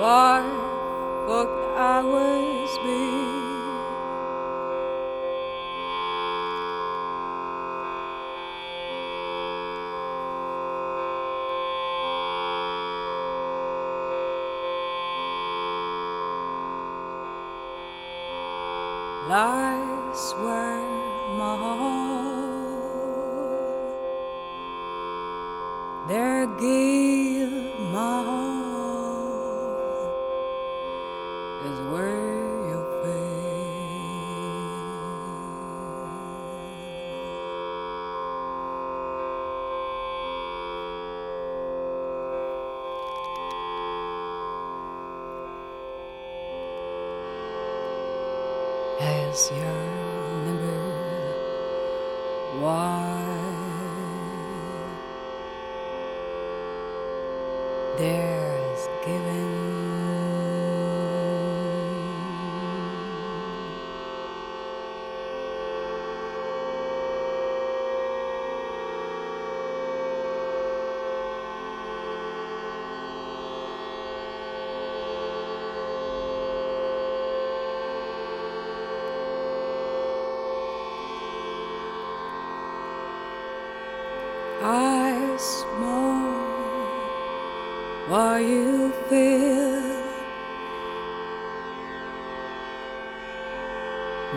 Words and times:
Far 0.00 0.40
I 1.76 2.02
was 2.02 2.78
be. 2.78 3.00
lies 19.28 20.32
where 20.40 20.80
my 21.36 21.54
there 26.08 26.46
give 26.58 27.09
as 49.30 49.48
you 49.52 49.62
remember 49.62 50.78
why 52.58 53.14
there's 57.96 58.88
given 59.06 59.89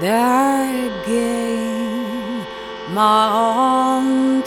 that 0.00 1.04
gain 1.06 2.46
my 2.94 3.28
own 3.32 4.42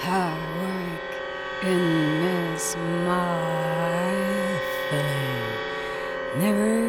Hard 0.00 0.38
work 0.62 1.64
in 1.64 2.20
this 2.20 2.76
my 2.76 4.60
filling 4.88 6.38
never 6.38 6.87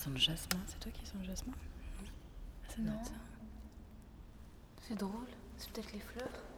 sent 0.00 0.10
le 0.10 0.16
jasmin, 0.16 0.60
c'est 0.66 0.80
toi 0.80 0.90
qui 0.92 1.04
sens 1.04 1.16
le 1.20 1.24
jasmin. 1.24 1.52
C'est 4.88 4.96
drôle. 4.96 5.26
C'est 5.58 5.70
peut-être 5.70 5.92
les 5.92 6.00
fleurs. 6.00 6.49